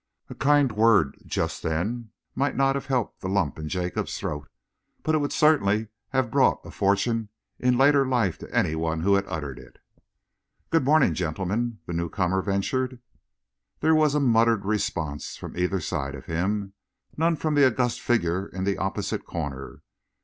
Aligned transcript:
A 0.31 0.33
kind 0.33 0.71
word 0.71 1.15
just 1.27 1.61
then 1.61 2.09
might 2.33 2.55
not 2.55 2.73
have 2.73 2.87
helped 2.87 3.21
the 3.21 3.29
lump 3.29 3.59
in 3.59 3.69
Jacob's 3.69 4.17
throat, 4.19 4.49
but 5.03 5.13
it 5.13 5.19
would 5.19 5.31
certainly 5.31 5.89
have 6.09 6.31
brought 6.31 6.59
a 6.65 6.71
fortune 6.71 7.29
in 7.59 7.77
later 7.77 8.03
life 8.03 8.39
to 8.39 8.51
any 8.51 8.73
one 8.73 9.01
who 9.01 9.13
had 9.13 9.25
uttered 9.27 9.59
it. 9.59 9.77
"Good 10.71 10.83
morning, 10.85 11.13
gentlemen," 11.13 11.81
the 11.85 11.93
newcomer 11.93 12.41
ventured. 12.41 12.99
There 13.81 13.93
was 13.93 14.15
a 14.15 14.19
muttered 14.19 14.65
response 14.65 15.37
from 15.37 15.55
either 15.55 15.79
side 15.79 16.15
of 16.15 16.25
him, 16.25 16.73
none 17.15 17.35
from 17.35 17.53
the 17.53 17.67
august 17.67 18.01
figure 18.01 18.47
in 18.47 18.63
the 18.63 18.79
opposite 18.79 19.23
corner. 19.27 19.83